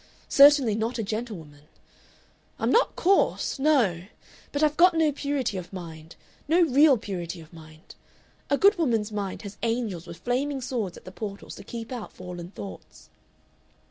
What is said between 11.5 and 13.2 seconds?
to keep out fallen thoughts....